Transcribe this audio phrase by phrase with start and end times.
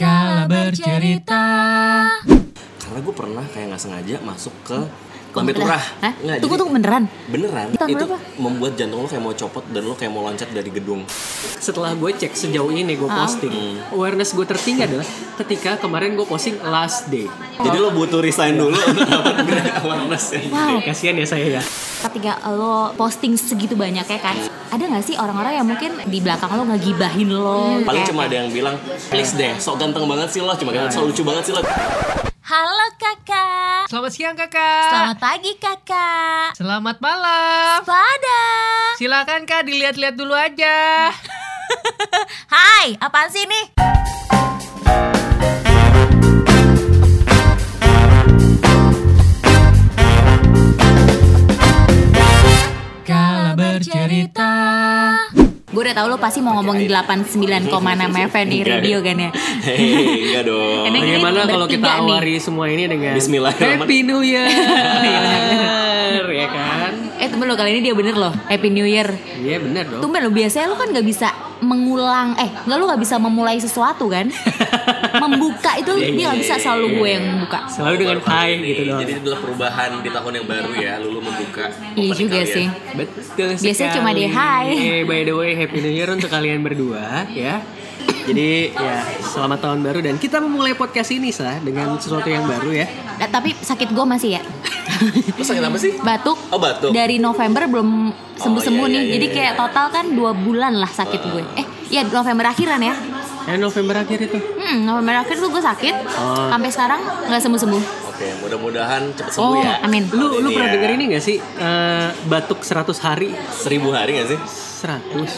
[0.00, 1.44] Kala bercerita.
[2.80, 4.80] Karena gue pernah kayak nggak sengaja masuk ke
[5.32, 5.78] lambe turah.
[6.00, 6.12] Hah?
[6.16, 7.04] Nggak, Tunggu jadi tunggu beneran.
[7.26, 8.18] beneran Tahun itu berapa?
[8.36, 11.02] membuat jantung lo kayak mau copot dan lo kayak mau loncat dari gedung.
[11.60, 13.20] setelah gue cek sejauh ini gue Ah.
[13.20, 13.52] posting
[13.90, 15.04] awareness gue tertinggi adalah
[15.36, 19.44] ketika kemarin gue posting last day Jadi lo butuh resign dulu untuk dapat
[19.78, 20.80] awareness yang Wow.
[20.80, 21.62] kasihan ya saya ya
[22.00, 24.32] Ketika lo posting segitu banyak ya kan,
[24.66, 27.76] ada nggak sih orang-orang yang mungkin di belakang lo ngegibahin lo?
[27.78, 28.80] Paling kayak- cuma ada yang bilang,
[29.12, 31.60] please deh, sok ganteng banget sih lo, cuma kayak sok lucu banget sih lo.
[32.40, 36.56] Halo kakak, Selamat siang kakak selamat pagi kakak.
[36.56, 38.42] Selamat malam Pada.
[38.96, 41.12] Silakan kak dilihat-lihat dulu aja
[42.54, 43.64] Hai, apaan sih nih?
[53.04, 54.49] Kala bercerita
[55.90, 57.66] udah tau lo pasti mau ngomongin 89,6
[58.30, 59.30] FM di radio kan ya.
[59.66, 60.86] Hei, enggak dong.
[60.86, 61.98] Ini- bagaimana kalau kita nih.
[62.06, 63.90] awari semua ini dengan Bismillahirrahmanirrahim.
[63.90, 64.46] Happy New Year
[66.40, 69.12] ya kan Eh temen lo kali ini dia bener loh, Happy New Year.
[69.36, 71.28] iya bener dong Tumben lo biasanya lo kan gak bisa
[71.60, 74.32] mengulang, eh nggak lo gak bisa memulai sesuatu kan?
[75.22, 77.60] Membuka itu Iya, dia gak bisa selalu gue yang buka.
[77.68, 81.20] selalu dengan hai gitu doang Jadi itu adalah perubahan di tahun yang baru ya, Lulu
[81.20, 81.64] membuka.
[81.92, 82.48] Iya juga kalian.
[82.48, 82.66] sih.
[82.94, 84.18] Betul Biasanya cuma sekali.
[84.18, 84.66] deh, hai.
[84.72, 87.60] Eh, by the way, Happy New Year untuk kalian berdua ya.
[88.22, 92.72] Jadi ya selamat tahun baru dan kita memulai podcast ini sah dengan sesuatu yang baru
[92.74, 92.86] ya.
[93.18, 94.42] Nah, tapi sakit gue masih ya.
[95.32, 95.92] Lo sakit apa sih?
[95.96, 96.38] Batuk.
[96.48, 96.90] Oh, batuk.
[96.90, 97.88] Dari November belum
[98.34, 99.02] sembuh-sembuh Oh, iya, nih.
[99.02, 101.42] iya, Jadi iya, kayak total kan dua bulan lah sakit gue.
[101.54, 102.94] Eh, iya November akhiran ya.
[103.42, 104.36] Eh November akhir itu.
[104.36, 105.94] Hmm, November akhir tuh gue sakit.
[106.14, 106.48] Oh.
[106.48, 107.82] Sampai sekarang nggak sembuh-sembuh.
[108.10, 109.80] Oke, mudah-mudahan cepet sembuh Oh, ya.
[109.80, 110.04] amin.
[110.10, 110.74] Lu lu pernah ya.
[110.76, 113.32] denger ini gak sih eh, batuk 100 hari?
[113.50, 114.38] Seribu hari gak sih?
[114.80, 115.28] 100.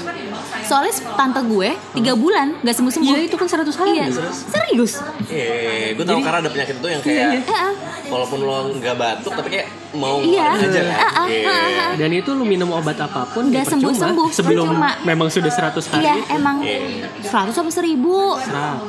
[0.62, 3.10] Soalnya tante gue tiga bulan nggak sembuh-sembuh.
[3.12, 3.90] Iya, itu kan 100 hari.
[3.92, 4.92] Iya, serius.
[5.26, 7.72] Iya, gue tahu karena ada penyakit itu yang kayak Heeh.
[8.06, 10.48] walaupun lo nggak batuk tapi kayak mau Iya.
[10.54, 10.94] aja kan.
[10.94, 11.44] Ah, ah, Iya.
[11.44, 11.90] ah, ah.
[11.94, 13.72] Dan itu lu minum obat apa pun Nggak percuma.
[13.90, 14.90] sembuh-sembuh, Sebelum percuma.
[15.02, 16.02] memang sudah 100 hari.
[16.02, 16.78] Iya, emang Iya.
[17.20, 18.38] 100 apa 1000?
[18.38, 18.80] 100.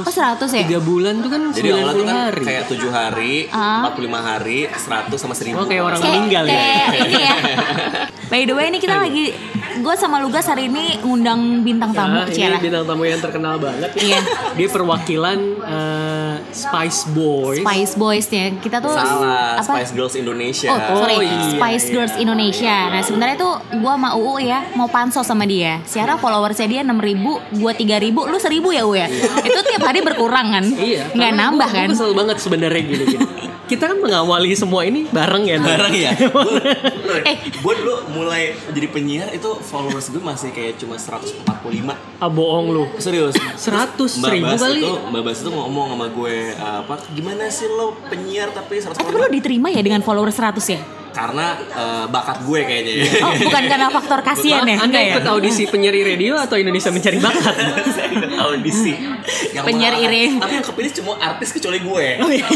[0.00, 0.62] Oh 100 ya?
[0.64, 2.44] Tiga bulan tuh kan Jadi 90 awalnya tuh kan hari.
[2.44, 3.84] kayak 7 hari, Ah.
[3.84, 5.54] 45 hari, 100 sama 1000.
[5.54, 6.54] Oh, kayak orang Kayak- meninggal ya.
[6.54, 7.34] kayak ini ya.
[8.28, 9.26] By the way ini kita lagi
[9.74, 13.88] gue sama Lugas hari ini ngundang bintang tamu Nah, ini bintang tamu yang terkenal banget.
[13.96, 14.20] Iya.
[14.58, 17.62] Dia perwakilan eh, Spice Boys.
[17.62, 18.52] Spice Boys ya.
[18.54, 19.64] Kita tuh Salah, apa?
[19.64, 20.68] Spice Girls Indonesia.
[20.68, 21.92] Oh, sorry, Oh, iya, Spice iya.
[21.92, 22.76] Girls Indonesia.
[22.90, 25.80] Nah, sebenarnya tuh gua sama UU ya mau pansos sama dia.
[25.82, 29.06] Secara followersnya dia 6000, gua 3000, lu 1000 ya, U ya.
[29.40, 30.64] Itu tiap hari berkurang kan?
[30.66, 31.08] Iya.
[31.12, 31.88] Nggak nambah gua- kan?
[31.88, 33.26] Gua kesel banget sebenarnya gini, gini.
[33.62, 35.56] Kita kan mengawali semua ini bareng ya.
[35.56, 36.12] Bareng ya.
[37.22, 37.36] Eh.
[37.44, 41.46] gue dulu mulai jadi penyiar itu followers gue masih kayak cuma 145.
[42.18, 42.84] Ah bohong lu.
[42.96, 43.32] Serius.
[43.34, 44.78] 100 Mbak ribu Bas kali.
[44.78, 48.98] itu Mbak Bas itu ngomong sama gue apa gimana sih lo penyiar tapi 145 Eh,
[49.00, 50.80] tapi lu diterima ya dengan followers 100 ya?
[51.12, 53.06] Karena eh, bakat gue kayaknya ya.
[53.22, 54.76] Oh, bukan karena faktor kasihan ya?
[54.76, 55.12] Anda Enggak ya?
[55.14, 57.54] ikut audisi penyiar radio atau Indonesia Mencari Bakat?
[57.94, 58.92] Saya ikut audisi
[59.52, 60.24] yang mengalahkan- Ire.
[60.34, 62.46] tapi yang kepilih cuma artis kecuali gue Oh, iya.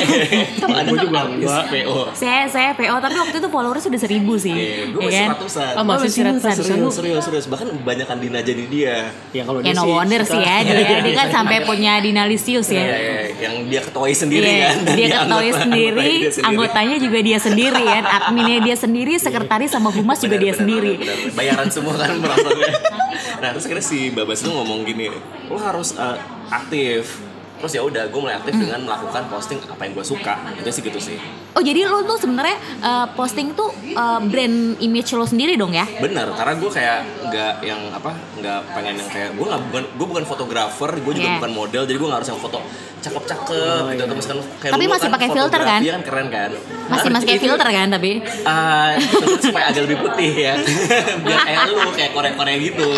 [0.66, 1.64] ada Gue juga artis enggak.
[1.68, 4.52] PO Saya saya PO tapi waktu itu followers sudah 1000 sih.
[4.52, 5.28] Iya, gue Ya masih kan?
[5.32, 6.54] ratusan Ah, masih sih, ratusan.
[6.56, 8.96] serius serius serius bahkan kebanyakan Dina jadi dia
[9.30, 12.66] Ya kalau Ya dia no sih wonder sih ya dia, dia kan sampai punya dinalisius
[12.68, 12.96] Iya, ya.
[12.96, 16.46] iya, yang dia ketuai sendiri Iya, kan dia ketahui anggota- sendiri, anggotanya dia sendiri.
[16.48, 18.04] anggotanya juga dia sendiri kan,
[18.48, 21.02] adminnya dia sendiri, sekretaris sama humas juga dia sendiri.
[21.34, 22.70] Bayaran semua kan berasanya.
[23.42, 25.10] nah terus akhirnya si Babas itu ngomong gini,
[25.46, 26.16] lo harus eh,
[26.48, 27.18] aktif.
[27.56, 28.62] Terus ya udah, gue mulai aktif Hmm.
[28.62, 30.34] dengan melakukan posting apa yang gue suka.
[30.54, 31.16] Itu sih gitu sih.
[31.56, 35.88] Oh jadi lo tuh sebenarnya uh, posting tuh uh, brand image lo sendiri dong ya?
[35.96, 40.06] Bener, karena gue kayak nggak yang apa, nggak pengen yang kayak gue nggak bukan gue
[40.06, 41.36] bukan fotografer, gue juga Iya.
[41.38, 42.60] bukan model, jadi gue nggak harus yang foto
[42.98, 43.56] cakep-cakep
[43.88, 44.02] gitu.
[44.02, 45.80] Atau misalkan kayak Tapi masih kan pakai filter kan?
[45.80, 46.50] fotografi kan keren kan?
[46.52, 48.10] Masih Nah, masih kayak itu- filter kan tapi?
[48.44, 48.90] Ah,
[49.38, 50.54] supaya agak lebih putih ya.
[51.24, 52.88] Biar kayak lu, kayak Korea-Korea gitu.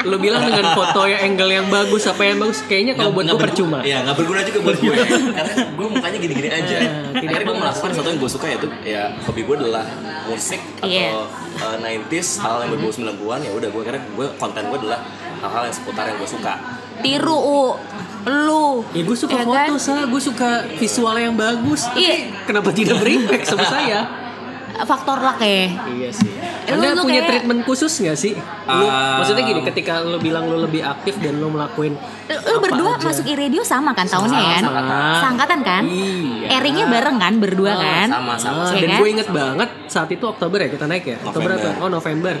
[0.00, 3.40] Lu bilang dengan foto yang angle yang bagus apa yang bagus kayaknya kalau buat gue
[3.40, 3.78] percuma.
[3.82, 4.94] Iya, nggak berguna juga buat gue.
[5.36, 6.76] Karena gue mukanya gini-gini aja.
[6.78, 7.78] Tidak Akhirnya gue bagus.
[7.88, 9.84] Melakukan sesuatu yang gue suka yaitu ya hobi gue adalah
[10.24, 11.08] musik Iya.
[11.08, 11.24] atau
[11.58, 15.00] uh, 90s hal yang berbau 90-an ya udah gue akhirnya gue konten gue adalah
[15.38, 16.52] hal-hal yang seputar yang gue suka.
[16.98, 17.62] Tiru U,
[18.26, 18.66] lu.
[18.90, 19.70] Ya gue suka Ya foto, kan?
[19.78, 21.86] sa, gue suka visual yang bagus.
[21.86, 22.14] Tapi Iya.
[22.42, 24.00] Kenapa tidak berimpact sama saya?
[24.80, 25.66] Faktor luck ya.
[25.88, 26.30] Iya sih.
[26.64, 28.32] Eh, lu- Anda lu punya kayak- treatment khusus nggak sih?
[28.68, 29.18] Lu, Ah.
[29.18, 31.96] maksudnya gini, ketika lu bilang lu lebih aktif dan lu melakuin
[32.28, 33.04] Lu, berdua aja.
[33.04, 34.62] masuk iradio sama kan tahunnya kan?
[34.62, 34.80] sama.
[35.18, 35.82] Seangkatan kan?
[35.82, 36.46] Iya.
[36.52, 38.06] Airingnya bareng kan berdua Oh, kan?
[38.06, 38.62] sama, sama.
[38.62, 38.98] Ah, Iya dan kan?
[38.98, 41.16] gue inget banget saat itu Oktober ya kita naik ya.
[41.18, 41.72] Oktober November.
[41.72, 42.34] atau oh November.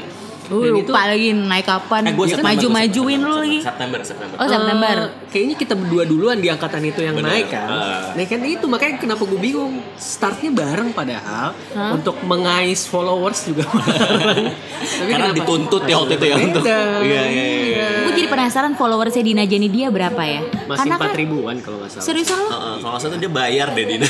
[0.48, 2.02] Lu Dan lupa lagi naik kapan.
[2.02, 3.58] Eh, gua September, Maju-majuin gua lu lagi.
[3.60, 4.34] September, September.
[4.34, 4.96] Oh, September.
[4.98, 7.28] Eh, kayaknya kita berdua duluan di angkatan itu yang Bener.
[7.30, 7.68] naik kan.
[7.68, 8.00] Ah.
[8.10, 9.84] Nah kan itu makanya kenapa gue bingung.
[9.94, 11.92] Startnya bareng padahal Hah?
[11.92, 14.48] untuk mengais followers juga bareng.
[14.48, 15.36] Tapi Karena kenapa?
[15.36, 16.62] dituntut ya waktu itu ya untuk.
[16.62, 16.78] Beda.
[16.98, 17.88] Iya, iya, iya.
[18.02, 20.40] Gue jadi penasaran followersnya Dina Jenny dia berapa ya?
[20.64, 22.04] Masih Karena empat kan ribuan kalau nggak salah.
[22.04, 24.08] seriusan lu Heeh, kalau nggak salah tuh dia bayar deh Dina.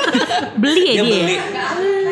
[0.62, 1.12] beli ya dia dia?
[1.16, 1.36] beli.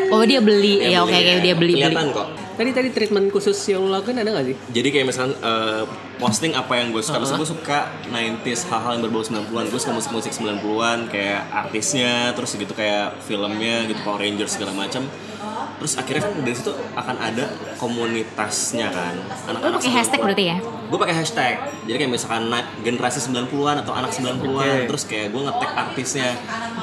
[0.09, 0.75] Oh dia beli.
[0.79, 1.39] Dia ya oke beli, oke ya.
[1.39, 1.83] dia beli beli.
[1.85, 2.27] Kelihatan kok.
[2.59, 4.55] Tadi tadi treatment khusus yang lo lakuin ada nggak sih?
[4.75, 5.87] Jadi kayak misalkan eh,
[6.19, 7.79] posting apa yang gue suka, Maksudnya gue suka
[8.11, 9.65] 90s hal-hal yang berbau 90-an.
[9.71, 15.07] Gue suka musik-musik 90-an kayak artisnya, terus gitu kayak filmnya gitu Power Rangers segala macam.
[15.79, 17.47] Terus akhirnya kan dari situ akan ada
[17.79, 19.15] komunitasnya kan.
[19.15, 20.57] Lu Anak-anak pakai hashtag berarti ya?
[20.89, 21.53] gue pakai hashtag
[21.85, 24.89] jadi kayak misalkan na- generasi 90-an atau anak 90-an Oke.
[24.89, 26.33] terus kayak gue nge-tag artisnya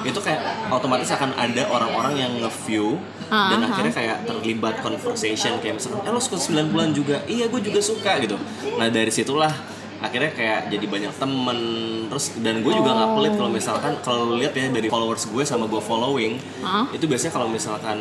[0.06, 5.58] itu kayak otomatis akan ada orang-orang yang nge-view Ah, dan ah, akhirnya kayak terlibat conversation
[5.58, 7.16] kayak misalkan eh lo suka 90-an juga?
[7.26, 8.38] Iya gue juga suka gitu.
[8.78, 9.50] Nah dari situlah
[9.96, 11.58] akhirnya kayak jadi banyak temen.
[12.06, 15.66] Terus dan gue juga nggak pelit kalau misalkan kalau lihat ya dari followers gue sama
[15.66, 16.86] gue following Hah?
[16.94, 17.98] itu biasanya kalau misalkan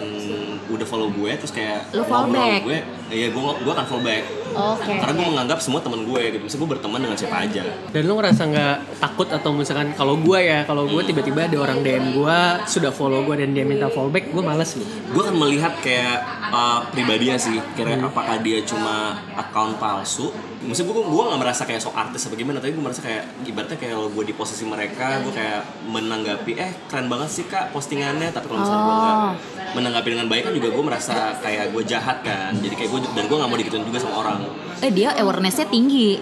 [0.69, 2.61] udah follow gue terus kayak Lu follow back?
[2.61, 2.79] gue
[3.09, 4.91] iya gue gue akan follow back Oke.
[4.95, 7.61] karena gue menganggap semua temen gue gitu misalnya gue berteman dengan siapa aja
[7.91, 11.83] Dan lo ngerasa nggak takut atau misalkan kalau gue ya, kalau gue tiba-tiba ada orang
[11.83, 14.87] DM gue sudah follow gue dan dia minta follow back, gue males gitu.
[14.87, 20.31] gue akan melihat kayak uh, pribadinya sih kira apakah dia cuma account palsu
[20.65, 23.75] maksudnya gue gue nggak merasa kayak sok artis apa gimana tapi gue merasa kayak ibaratnya
[23.75, 28.29] kayak kalau gue di posisi mereka gue kayak menanggapi eh keren banget sih kak postingannya
[28.29, 29.33] tapi kalau misalnya gue nggak Oh.
[29.73, 33.23] menanggapi dengan baik kan juga gue merasa kayak gue jahat kan jadi kayak gue dan
[33.23, 34.39] gue nggak mau digituin juga sama orang
[34.75, 36.19] Eh dia awarenessnya tinggi.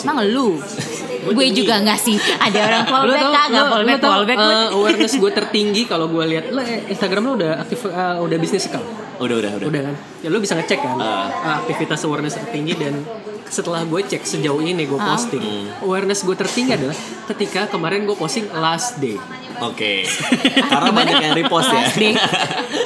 [0.00, 0.56] Emang lu?
[1.36, 2.16] gue juga nggak sih.
[2.16, 4.36] Ada orang fallback kak, nggak lo- fallback fallback.
[4.36, 4.74] eh, lu.
[4.74, 8.64] awareness gue tertinggi kalau gue lihat lo eh, Instagram lo udah aktif eh, udah bisnis
[8.66, 11.26] account udah udah udah, udah kan ya lo bisa ngecek kan eh,
[11.60, 12.94] aktivitas awareness tertinggi dan
[13.46, 15.12] setelah gue cek sejauh ini gue Ah.
[15.12, 15.66] posting Hmm.
[15.80, 16.96] awareness gue tertinggi adalah
[17.26, 19.16] ketika kemarin gue posting last day
[19.56, 19.92] oke
[20.70, 22.14] karena banyak yang repost ya Last day.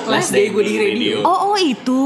[0.09, 1.21] Last day gue di radio.
[1.21, 2.01] Oh oh itu.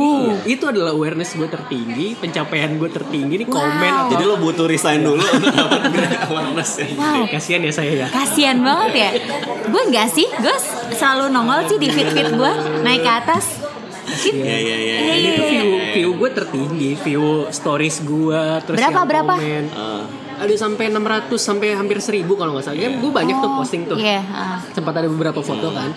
[0.45, 3.55] itu adalah awareness gue tertinggi pencapaian gue tertinggi nih Wow.
[3.57, 5.81] komen jadi lo butuh resign dulu untuk dapat
[6.25, 7.23] awareness ya Wow.
[7.29, 9.11] kasihan ya saya ya Kasian banget ya.
[9.65, 10.57] Gue nggak sih, gue
[10.93, 12.53] selalu nongol sih di feed feed gue
[12.83, 13.62] naik ke atas.
[14.25, 14.97] Iya iya iya.
[14.99, 15.53] Iya, Ini iya, tuh iya.
[15.55, 19.35] view view gue tertinggi, view stories gue terus Berapa, yang berapa?
[19.35, 19.64] komen.
[19.69, 20.03] Eh,
[20.35, 20.99] Ada sampai 600
[21.38, 22.81] sampai hampir 1000 kalau nggak salah.
[22.81, 23.94] Kan gue banyak tuh Oh, posting tuh.
[23.94, 24.20] Iya.
[24.26, 24.59] ah.
[24.69, 25.94] Sempat ada beberapa foto kan.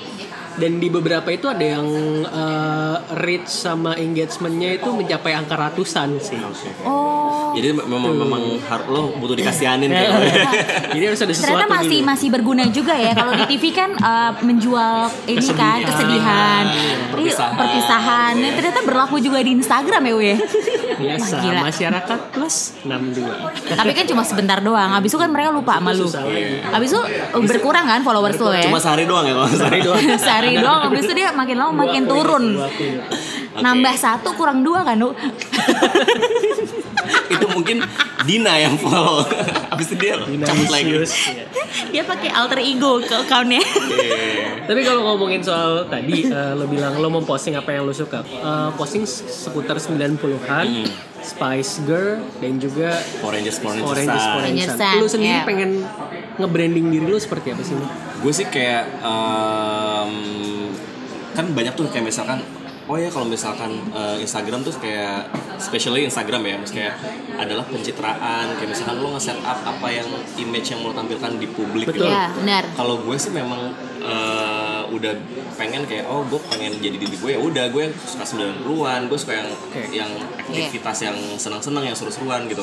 [0.56, 1.84] Dan di beberapa itu ada yang
[2.24, 6.40] eh, reach sama engagementnya itu mencapai angka ratusan sih.
[6.82, 7.52] Oh.
[7.52, 10.28] Jadi memang memang harus lo butuh dikasihanin kayak gue.
[10.96, 12.10] Jadi harus ada sesuatu Ternyata masih dulu.
[12.12, 15.88] masih berguna juga ya kalau di TV kan eh, menjual ini kan Kesedihan.
[15.88, 16.64] kesedihan,
[17.12, 17.52] Perpisahan.
[17.52, 18.34] Iya, perpisahan.
[18.36, 20.32] Nah, ternyata berlaku juga di Instagram ya, Wi.
[20.96, 21.62] Biasa, gila.
[21.68, 23.76] masyarakat plus 62.
[23.76, 24.92] Tapi kan cuma sebentar doang.
[24.96, 26.08] Habis itu kan mereka lupa sama lu.
[26.08, 26.64] Lagi.
[26.64, 27.02] Habis itu
[27.44, 28.68] berkurang kan followers lu ya.
[28.68, 30.00] Cuma sehari doang ya kalau sehari doang.
[30.26, 30.82] Sehari doang.
[30.92, 32.44] Habis itu dia makin lama makin turun.
[33.56, 35.12] Nambah satu kurang dua kan, Du?
[37.30, 37.82] Itu mungkin
[38.26, 39.22] Dina yang follow.
[39.70, 40.92] Abis itu dia cabut lagi.
[40.92, 41.06] Ya.
[41.92, 43.62] Dia pakai alter ego ke accountnya.
[43.62, 44.66] Iya.
[44.66, 48.26] Tapi kalau ngomongin soal tadi eh, lo bilang lo mau posting apa yang lo suka.
[48.26, 50.88] Eh, posting seputar 90-an, Hmm.
[51.22, 53.98] Spice Girl dan juga Power Rangers, Power Rangers.
[53.98, 54.14] Orange.
[54.14, 54.78] Orange Orange Sun.
[54.78, 55.46] Sun, Lo sendiri iya.
[55.46, 55.72] pengen
[56.36, 57.74] nge-branding diri lo seperti apa sih?
[57.74, 57.86] Mo?
[58.22, 60.12] Gue sih kayak em,
[61.34, 62.46] kan banyak tuh kayak misalkan
[62.86, 66.98] oh ya kalau misalkan eh, Instagram tuh kayak especially Instagram ya maksudnya kayak
[67.42, 71.90] adalah pencitraan kayak misalkan lo nge-set up apa yang image yang mau tampilkan di publik
[71.90, 72.06] Betul.
[72.06, 72.14] gitu.
[72.14, 72.64] Iya, benar.
[72.78, 73.74] kalau gue sih memang
[74.06, 75.14] eh, udah
[75.58, 79.34] pengen kayak oh gue pengen jadi diri gue ya udah gue suka 90-an gue suka
[79.34, 79.82] yang Oke.
[79.90, 82.62] yang aktivitas yang senang-senang yang seru-seruan gitu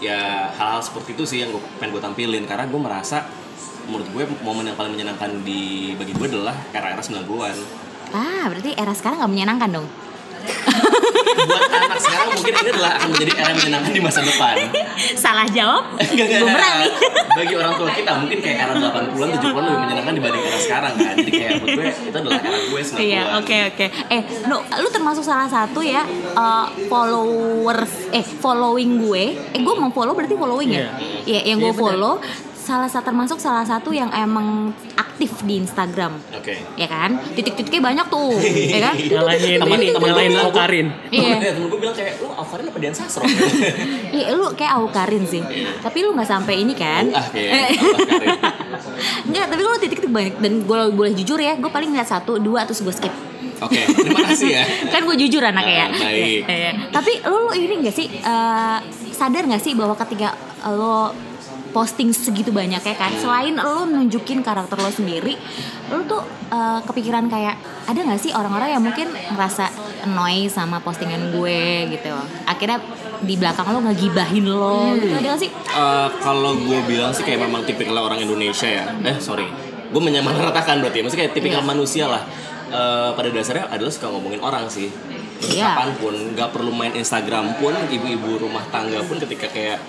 [0.00, 3.28] ya hal-hal seperti itu sih yang gue pengen gue tampilin karena gue merasa
[3.84, 8.92] menurut gue momen yang paling menyenangkan di bagi gue adalah era-era 90-an Ah, berarti era
[8.92, 9.88] sekarang nggak menyenangkan dong.
[11.40, 14.54] buat anak sekarang mungkin ini adalah akan menjadi era menyenangkan di masa depan
[15.24, 15.82] Salah jawab.
[16.00, 16.92] Bumerang nih.
[17.38, 21.14] Bagi orang tua kita mungkin kayak era 80-an, 70-an lebih menyenangkan dibanding era sekarang kan.
[21.16, 23.00] Jadi kayak menurut gue itu adalah era gue 90-an.
[23.00, 23.86] Iya, oke oke.
[24.10, 26.02] Eh, lu, lu termasuk salah satu ya
[26.34, 29.24] uh, followers eh following gue.
[29.54, 30.88] Eh, gue mau follow berarti following ya?
[31.24, 32.48] Iya, yang gue Iya, benar.
[32.70, 36.14] Salah satu termasuk salah satu yang emang aktif di Instagram.
[36.30, 36.54] Oke.
[36.74, 37.18] Ya kan?
[37.34, 38.38] Titik-titiknya banyak tuh,
[38.74, 38.94] ya kan?
[38.94, 40.86] Nyalahin Teman- ini, teman nyalahin gue- Aukarin.
[41.10, 41.34] Iya.
[41.50, 43.26] Temen, gue bilang kayak, lu Alvarin apa Dian Sastro?
[44.10, 45.42] Iya, lu kayak Aukarin sih.
[45.80, 47.10] Tapi lu nggak sampai ini kan?
[47.10, 47.74] ah, kayak.
[49.26, 52.62] Enggak, tapi lu titik-titik banyak dan gue boleh jujur ya, gue paling ngeliat satu, dua
[52.64, 53.14] terus gue skip.
[53.60, 54.64] Oke, terima kasih ya.
[54.88, 55.86] kan gue jujur anaknya ya.
[55.86, 56.40] Ah, baik.
[56.40, 56.72] Iya, iya.
[56.88, 58.78] Tapi lu, lu ini gak sih eh,
[59.10, 60.32] sadar gak sih bahwa ketika
[60.66, 61.12] lo
[61.70, 65.38] posting segitu banyak ya kan, selain lo nunjukin karakter lo sendiri,
[65.90, 67.54] lo tuh eh, kepikiran kayak
[67.86, 69.70] ada gak sih orang-orang yang mungkin ngerasa
[70.06, 72.14] annoy sama postingan gue gitu.
[72.46, 72.82] Akhirnya
[73.20, 75.14] di belakang lo ngegibahin lo gitu.
[75.14, 75.50] Ada gak sih?
[75.52, 78.90] Eh, kalau gue bilang sih kayak memang tipikal orang Indonesia ya.
[79.06, 79.46] Eh sorry,
[79.90, 81.04] gue menyamaratakan berarti.
[81.04, 81.68] Maksudnya kayak tipikal Iya.
[81.68, 82.22] manusia lah.
[82.70, 84.90] Eh, pada dasarnya adalah suka ngomongin orang sih.
[85.40, 85.72] Iya.
[85.72, 89.80] Kapan pun, nggak perlu main Instagram pun, ibu-ibu rumah tangga pun ketika kayak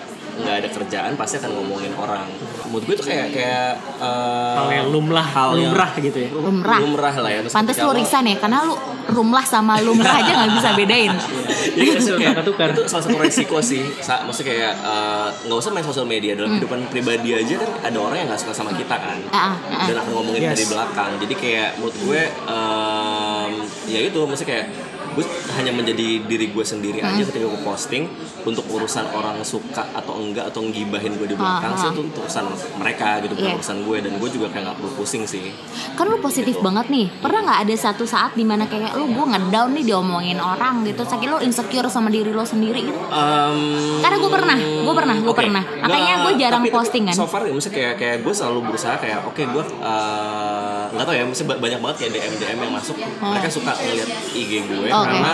[0.41, 2.25] nggak ada kerjaan pasti akan ngomongin orang.
[2.65, 6.29] Menurut gue tuh kayak kayak eh, Hal yang lumlah, hal yang- lumrah gitu ya.
[6.31, 6.79] Lumrah.
[6.79, 7.39] lumrah lah ya.
[7.41, 8.75] Terus Pantes lo- resign ya, karena lu
[9.12, 11.12] rumlah sama lumrah aja gak bisa bedain.
[11.77, 13.83] Jadi kayak- itu salah satu resiko sih.
[14.00, 17.98] Sa maksudnya kayak eh, nggak usah main sosial media dalam kehidupan pribadi aja kan ada
[17.98, 19.17] orang yang nggak suka sama kita kan.
[19.29, 19.86] Ah, ah.
[19.86, 20.51] Dan akan ngomongin Yes.
[20.53, 21.12] dari belakang.
[21.19, 23.51] Jadi kayak menurut gue em,
[23.86, 24.65] ya itu maksudnya kayak
[25.11, 28.07] gue hanya menjadi diri gue sendiri aja ketika gue posting
[28.41, 31.91] untuk urusan orang suka atau enggak atau ngibahin gue di belakang Ah, sih ah.
[31.91, 33.57] itu untuk urusan mereka gitu bukan Iya.
[33.57, 35.51] urusan gue dan gue juga kayak nggak perlu pusing sih
[35.93, 39.25] kan lu positif banget nih pernah nggak ada satu saat di mana kayak lu gue
[39.27, 44.17] ngedown nih diomongin orang gitu sakit lu insecure sama diri lo sendiri gitu Em, Karena
[44.17, 45.35] gue pernah, gue pernah, gue oke.
[45.37, 45.63] pernah.
[45.77, 47.13] Makanya gue jarang tapi- posting kan.
[47.13, 51.13] So far ya, maksudnya kayak kayak gue selalu berusaha kayak oke gue eh, nggak tahu
[51.13, 52.95] ya, maksudnya ba- banyak banget kayak DM DM yang masuk.
[52.97, 55.00] Mereka suka ngeliat IG gue Oh.
[55.01, 55.12] Oke.
[55.12, 55.34] karena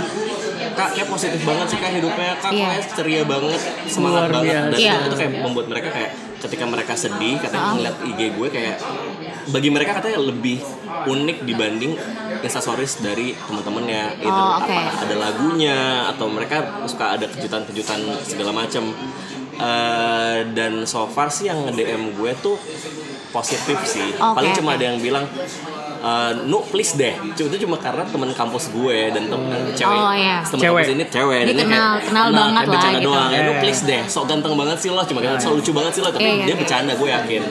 [0.74, 2.66] kak kayak positif banget sih kak hidupnya kak Iya.
[2.68, 4.80] kayak ceria banget semangat Luar banget dan biasa.
[4.80, 4.94] Iya.
[4.94, 8.76] itu, itu kayak membuat mereka kayak ketika mereka sedih katanya ngeliat IG gue kayak
[9.48, 10.60] bagi mereka katanya lebih
[11.04, 11.98] unik dibanding
[12.40, 14.70] instastories dari teman-temannya itu Oh, oke.
[14.70, 18.94] apa ada lagunya atau mereka suka ada kejutan-kejutan segala macam
[19.58, 22.62] Eh, dan so far sih yang nge-DM gue tuh
[23.28, 25.26] positif sih Oke, paling cuma ada yang bilang
[26.00, 30.12] eh, no please deh Cuma- itu cuma karena teman kampus gue dan temen cewek Oh,
[30.12, 30.39] iya.
[30.42, 30.84] temen Cewek.
[30.84, 33.08] kampus ini cewek Dia kenal- kenal nah, banget kayak lah bercanda gitu.
[33.08, 33.60] doang ya no Iya.
[33.60, 36.24] please deh sok ganteng banget sih lo cuma kayak so lucu banget sih lo tapi
[36.24, 36.58] Iya, iya, dia iya.
[36.58, 37.44] bercanda gue yakin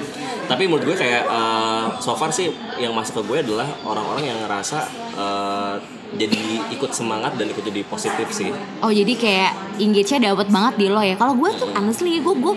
[0.46, 4.38] tapi menurut gue kayak eh, so far sih yang masuk ke gue adalah orang-orang yang
[4.40, 4.78] ngerasa
[5.12, 5.74] eh,
[6.08, 6.38] jadi
[6.70, 11.00] ikut semangat dan ikut jadi positif sih oh jadi kayak engage-nya dapet banget di lo
[11.00, 12.54] ya kalau gue tuh honestly gue gue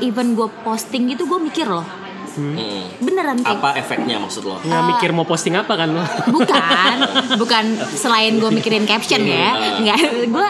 [0.00, 1.84] even gue posting gitu gue mikir loh
[2.40, 2.84] Mm.
[3.04, 4.56] beneran kayak apa efeknya maksud lo?
[4.64, 6.04] Nggak mikir mau posting apa kan lo?
[6.32, 6.96] bukan.
[7.40, 7.64] Bukan
[7.96, 9.78] selain gue mikirin caption ya.
[9.80, 10.48] Nggak gue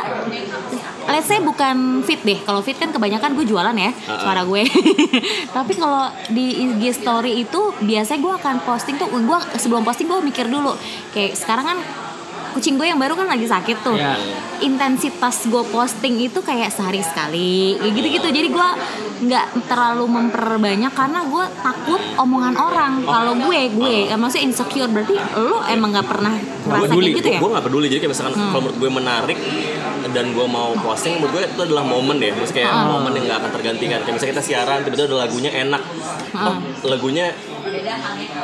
[1.11, 2.39] let's say bukan fit deh.
[2.47, 4.63] Kalau fit kan kebanyakan gue jualan ya suara gue.
[5.57, 10.21] Tapi kalau di IG story itu biasanya gue akan posting tuh gue sebelum posting gue
[10.23, 10.75] mikir dulu.
[11.11, 11.79] Kayak sekarang kan
[12.55, 13.97] kucing gue yang baru kan lagi sakit tuh.
[13.97, 14.17] Ya.
[14.61, 18.29] intensitas gue posting itu kayak sehari sekali kayak gitu-gitu.
[18.29, 18.69] Jadi gue
[19.21, 22.93] nggak terlalu memperbanyak karena gue takut omongan orang.
[23.05, 24.91] Kalau gue gue maksudnya insecure.
[24.93, 26.35] Berarti lo emang nggak pernah
[26.69, 27.39] peduli kayak gitu ya?
[27.41, 27.87] gue gak peduli.
[27.89, 29.39] Jadi kayak misalkan kalau menurut gue menarik
[30.11, 33.39] dan gue mau posting menurut gue itu adalah momen ya maksudnya kayak momen yang gak
[33.41, 33.99] akan tergantikan.
[34.05, 35.83] Kayak misalnya kita siaran tiba-tiba ada lagunya enak.
[36.37, 37.27] Oh, lagunya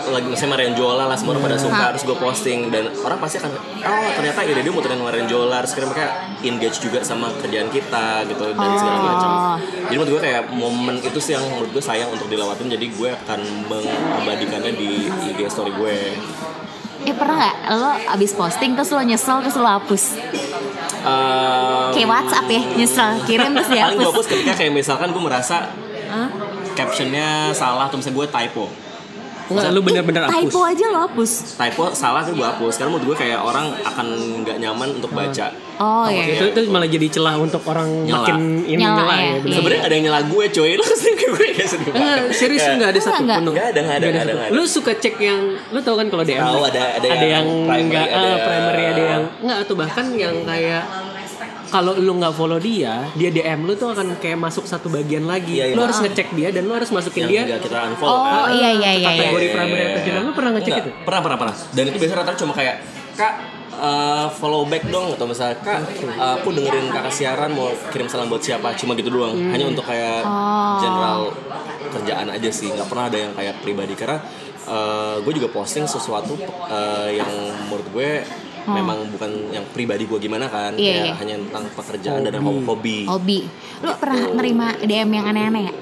[0.07, 3.37] lagi misalnya Marian Jola lah semua orang pada suka terus gue posting dan orang pasti
[3.43, 5.61] akan oh ternyata ide dia muterin Marian Jola.
[5.67, 6.07] Terus kira mereka
[6.43, 9.31] engage juga sama kerjaan kita gitu dan segala macam.
[9.61, 13.11] Jadi menurut gue kayak momen itu sih yang menurut gue sayang untuk dilewatin jadi gue
[13.27, 15.97] akan mengabadikannya di IG story gue
[17.07, 17.57] eh pernah nggak?
[17.79, 20.19] Lo abis posting terus lo nyesel terus lo hapus?
[21.07, 24.11] Ehm, kayak WhatsApp ya nyesel kirim terus paling gue dihapus.
[24.11, 25.71] hapus ketika kayak misalkan gue merasa
[26.11, 26.29] Hah?
[26.75, 28.67] captionnya salah atau misalnya gue typo
[29.47, 30.43] Enggak, lu bener-bener hapus.
[30.43, 34.07] typo aja lo hapus typo salah tuh gue hapus karena menurut gue kayak orang akan
[34.41, 38.17] nggak nyaman untuk baca oh iya Itu, itu malah jadi celah untuk orang Nyela.
[38.21, 39.23] makin ini Nyela, nyela, ya.
[39.23, 39.35] ya.
[39.39, 39.55] bener.
[39.55, 42.35] sebenarnya ada yang nyela gue coy lo ke sini ke gue kayak sedih Enggak, banget
[42.35, 42.73] serius Ya.
[42.73, 43.47] enggak ada satu Enggak, pun.
[43.49, 44.35] Nggak ada, nggak ada, nggak ada.
[44.51, 47.83] Lu suka cek yang lu tau kan kalau DM Tahu, ada- ada yang yang primary,
[47.85, 50.83] enggak ada ah, yang- primary ada yang enggak atau bahkan yang kayak
[51.67, 55.59] kalau lu nggak follow dia, dia DM lu tuh akan kayak masuk satu bagian lagi.
[55.59, 55.75] Iya, iya.
[55.75, 58.71] Lu harus ngecek dia dan lu harus masukin yang dia kita unfollow kan oh iya
[58.71, 59.09] iya iya, iya.
[59.27, 60.21] kategori primary atau tidak.
[60.23, 60.91] Lu pernah ngecek Enggak, itu?
[61.03, 62.77] pernah pernah pernah dan itu biasanya rata cuma kayak
[63.17, 63.33] kak
[63.77, 68.27] eh, follow back dong atau misalnya kak eh, aku dengerin kakak siaran mau kirim salam
[68.27, 70.79] buat siapa cuma gitu doang hanya untuk kayak Oh.
[70.79, 71.21] general
[71.87, 74.19] kerjaan aja sih nggak pernah ada yang kayak pribadi karena
[74.65, 77.31] eh, gue juga posting sesuatu eh, yang
[77.67, 78.11] menurut gue
[78.69, 81.15] memang bukan yang pribadi gue gimana kan Iya, kayak iya.
[81.17, 83.39] hanya tentang pekerjaan dan hobi hobi
[83.81, 85.75] lo pernah nerima DM yang aneh-aneh ya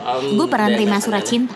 [0.00, 1.52] Um, gue pernah nerima surat cinta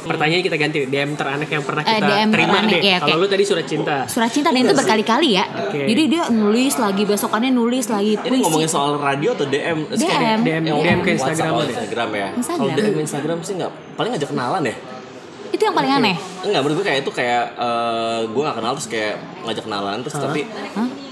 [0.00, 2.80] Pertanyaan kita ganti DM teraneh yang pernah Eh, kita DM terima teraneh, deh.
[2.82, 3.96] iya, Kalau lu tadi surat cinta.
[4.04, 5.86] surat cinta dan itu berkali-kali ya Oke.
[5.86, 9.78] jadi dia nulis lagi besokannya nulis lagi ini puisi ngomongin soal radio atau DM?
[9.90, 10.38] DM.
[10.42, 11.70] DM, yang DM ke WhatsApp, Instagram oh, lu.
[11.70, 12.28] Instagram ya.
[12.34, 12.66] Instagram.
[12.66, 14.74] Kalau DM Instagram sih nggak paling ngajak kenalan ya.
[15.54, 16.16] Itu yang paling aneh.
[16.44, 19.14] Enggak, menurut gue kayak itu kayak eh, gue gak kenal terus kayak
[19.44, 20.40] ngajak kenalan terus tapi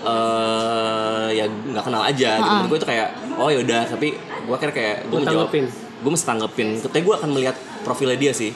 [0.06, 2.30] eh ya nggak kenal aja.
[2.38, 2.50] Gitu.
[2.50, 5.48] Menurut gue itu kayak oh yaudah tapi gue kira kayak gue Lu menjawab,
[6.02, 6.68] gue mesti tanggepin.
[6.78, 8.52] Tapi gue akan melihat profilnya dia sih.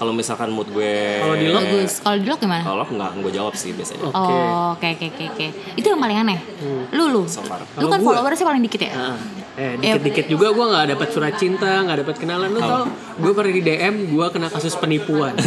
[0.00, 1.60] Kalau misalkan mood gue Kalau di lock?
[1.60, 2.00] Bagus.
[2.00, 2.64] Kalau di lock gimana?
[2.64, 4.08] kalau nggak gue jawab sih biasanya.
[4.08, 4.16] Oke.
[4.16, 5.46] Oh, oke oke oke oke.
[5.76, 6.40] Itu yang paling aneh.
[6.96, 7.28] Lu lu.
[7.28, 7.60] So far.
[7.76, 8.96] Lu Kalau kan followersnya paling dikit ya?
[8.96, 9.16] Heeh.
[9.60, 12.48] Eh dikit-dikit juga gue nggak dapat surat cinta, nggak dapat kenalan.
[12.48, 12.88] Lu tau,
[13.20, 15.36] gue pernah di DM, gue kena kasus penipuan.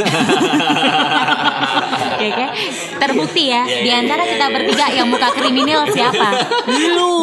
[2.24, 2.68] Oke oke.
[3.00, 3.64] Terbukti ya.
[3.68, 4.54] Iya, Di iya, antara iya, kita iya.
[4.56, 6.30] bertiga yang muka kriminal siapa?
[6.96, 7.18] Lu.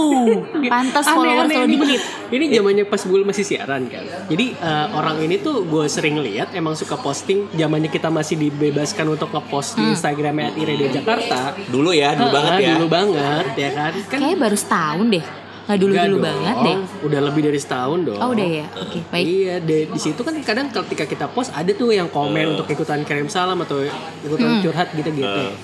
[0.67, 2.01] Pantas followers lo dikit.
[2.31, 4.05] Ini zamannya pas gue masih siaran kan.
[4.31, 7.51] Jadi eh, orang ini tuh gue sering lihat emang suka posting.
[7.57, 11.57] Zamannya kita masih dibebaskan untuk ngepost di Instagramnya di Radio Jakarta.
[11.69, 12.71] Dulu ya, dulu Heeh, banget ya.
[12.77, 13.93] Dulu banget ya kan.
[14.07, 15.27] Kan Kayaknya baru setahun deh.
[15.71, 16.77] Nggak dulu dulu banget deh.
[17.07, 18.19] Udah lebih dari setahun dong.
[18.19, 18.67] Oh udah ya.
[18.75, 19.23] Oke baik.
[19.25, 23.01] Iya, di, di situ kan kadang ketika kita post ada tuh yang komen untuk ikutan
[23.01, 23.79] kirim salam atau
[24.21, 24.61] ikutan Hmm.
[24.61, 25.55] curhat gitu-gitu.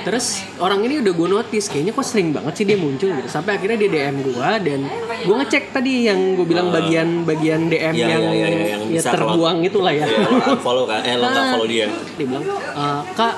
[0.00, 0.26] Terus
[0.56, 3.28] orang ini udah gue notice kayaknya kok sering banget sih dia muncul gitu.
[3.28, 4.80] Sampai akhirnya dia DM gue dan
[5.20, 9.10] gue ngecek tadi yang gue bilang bagian-bagian DM yang, iya, iya, iya, yang ya bisa
[9.10, 10.02] kalau- terbuang itulah ya.
[10.02, 11.00] Ya, lo unfollow kan?
[11.02, 11.86] Eh, lo Nah, follow dia.
[12.14, 13.34] Dia bilang, "Eh, kak,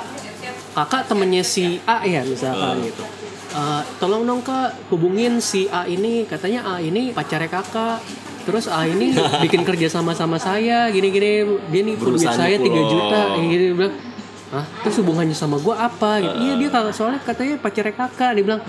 [0.70, 3.02] kakak temennya si A ya misalkan gitu.
[3.50, 7.98] "Eh, tolong dong kak hubungin si A ini, katanya A ini pacarnya kakak.
[8.46, 9.10] Terus A ini
[9.44, 11.44] bikin kerja sama sama saya, gini-gini.
[11.68, 12.82] Dia nih duit Berusaha saya nipu 3 lo.
[12.88, 13.20] juta.
[13.34, 13.94] Kayak gitu bilang,
[14.50, 14.66] Hah?
[14.82, 16.10] Terus hubungannya sama gue apa?
[16.18, 16.34] Gitu.
[16.42, 18.30] Iya dia kakak soalnya katanya pacarnya kakak.
[18.34, 18.62] Dia bilang,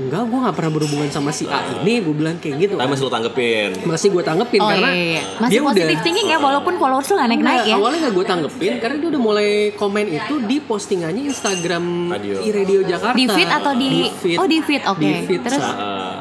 [0.00, 2.00] enggak gue nggak pernah berhubungan sama si A ini.
[2.00, 2.74] Gue bilang kayak gitu.
[2.74, 3.70] Tapi masih lo tanggepin.
[3.82, 5.22] Masih gue tanggepin Oh karena iya, iya.
[5.36, 7.74] Masih dia positif udah thinking ya walaupun followers lo nggak naik naik Enggak, ya.
[7.76, 12.36] awalnya gak gue tanggepin karena dia udah mulai komen itu di postingannya Instagram Radio.
[12.38, 13.14] i Radio Jakarta.
[13.14, 14.36] Di feed atau di- feed.
[14.36, 15.00] oh, di feed, oke.
[15.00, 15.64] Di feed, Terus?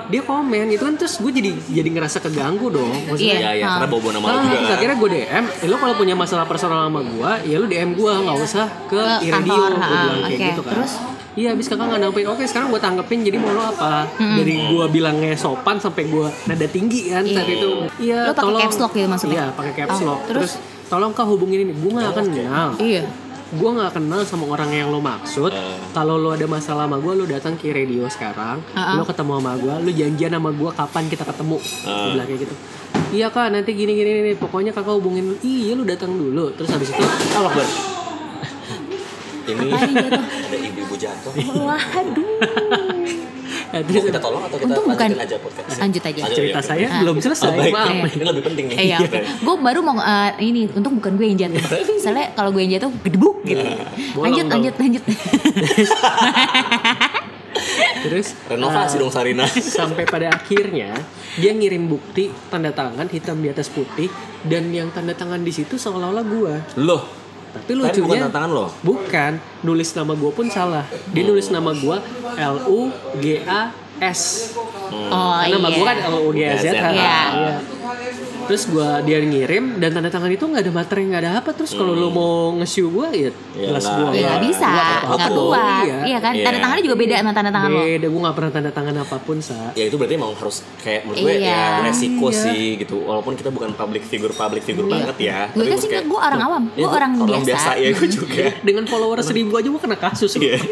[0.06, 2.90] Dia komen itu kan terus gue jadi jadi ngerasa keganggu dong.
[3.06, 3.48] Maksudnya Iya.
[3.48, 4.76] ya, ya, karena bobo nama lo Nah, juga terus kan.
[4.76, 8.12] akhirnya gue DM, eh, lo kalau punya masalah personal sama gue, ya lo DM gue,
[8.12, 10.48] nggak usah ke, Ke i-radio, kantor, gue bilang kayak oke.
[10.50, 10.74] gitu kan.
[10.74, 10.94] Terus?
[11.32, 12.26] Iya, abis kakak nggak nanggepin.
[12.28, 13.20] Oke, sekarang gue tanggepin.
[13.22, 14.06] Jadi mau lo apa?
[14.18, 17.56] Dari gue bilangnya sopan sampai gue nada tinggi kan saat Iya.
[17.56, 17.70] itu.
[18.00, 18.62] Iya, Lo pakai tolong.
[18.62, 19.36] caps lock gitu maksudnya?
[19.40, 20.20] Iya, pakai caps Oh, lock.
[20.26, 20.52] terus?
[20.52, 20.52] Terus,
[20.88, 21.74] tolong kak hubungin ini.
[21.74, 22.70] Gue nggak kenal.
[22.78, 23.04] Iya.
[23.50, 25.50] Gue nggak kenal sama orang yang lo maksud.
[25.90, 28.62] Kalau lo ada masalah sama gue, lo datang ke radio sekarang.
[28.68, 28.94] Uh-uh.
[28.94, 31.58] Lo ketemu sama gue, lo janjian sama gue kapan kita ketemu.
[31.58, 32.56] Gue bilang kayak gitu.
[33.10, 34.36] Iya kak, nanti gini gini nih.
[34.36, 35.34] Pokoknya kakak hubungin.
[35.40, 36.54] Iya, lo datang dulu.
[36.54, 37.66] Terus habis itu, Allah Akbar.
[39.50, 39.66] Ini
[40.92, 41.32] Yang jatuh?
[41.32, 41.62] jatuh.
[41.62, 42.28] Waduh.
[43.70, 45.10] eh, Mau terus kita tolong atau kita Untung bukan.
[45.10, 45.78] lanjutin aja podcast?
[45.78, 46.20] Lanjut aja.
[46.20, 47.00] Lanjut, cerita ya, saya Ah.
[47.00, 47.46] belum selesai.
[47.46, 47.72] Oh, baik.
[47.72, 47.90] Maaf.
[47.90, 48.08] Iya.
[48.10, 48.78] Ini lebih penting nih.
[48.80, 48.98] Iya,
[49.40, 51.62] gue baru mau eh, ini, untung bukan gue yang jatuh.
[51.98, 53.62] Soalnya kalau gue yang jatuh gedebuk gitu.
[54.14, 54.54] Bolong Lanjut, dong.
[54.60, 55.04] lanjut, lanjut.
[58.00, 59.44] Terus Renovasi eh, dong Sarina.
[59.50, 60.96] sampai pada akhirnya
[61.36, 64.08] dia ngirim bukti tanda tangan hitam di atas putih
[64.42, 66.56] dan yang tanda tangan di situ seolah-olah gua.
[66.78, 67.04] Loh,
[67.50, 68.66] Tapi Tapi bukan lucunya tantangan lo.
[68.86, 69.32] Bukan,
[69.66, 70.86] nulis nama gua pun salah.
[71.10, 71.98] Dia nulis nama gua
[72.38, 74.54] L U G A S.
[74.90, 75.76] Oh Karena nama iya.
[75.78, 76.66] gua kan L U G A Z.
[76.72, 77.22] Iya.
[78.50, 78.52] Iya.
[78.52, 81.72] Terus gua dia ngirim dan tanda tangan itu nggak ada materi nggak ada apa terus
[81.72, 83.94] kalau lo mau nge-show gua ya Ya, jelas nggak.
[83.96, 85.38] gua Ya nggak bisa, gua nggak apa-apa dong.
[85.46, 85.84] kuat.
[85.86, 85.98] Iya.
[86.02, 86.34] Iya kan?
[86.34, 86.44] Iya.
[86.44, 87.80] Tanda tangannya juga beda sama tanda tangan lo.
[87.80, 91.02] Beda, gue gak pernah tanda tangan apa pun, Sa Ya itu berarti emang harus kayak
[91.04, 91.54] menurut gue Iya.
[91.54, 92.42] ya resiko Iya.
[92.42, 92.98] sih gitu.
[93.00, 94.94] Walaupun kita bukan public figure public figure Iya.
[94.96, 95.38] banget ya.
[95.52, 97.70] Gue kan sih kayak- gue orang awam, Ya, gue orang, biasa.
[97.78, 98.46] ya gue juga.
[98.68, 100.34] Dengan follower seribu aja gue kena kasus.
[100.36, 100.58] Iya.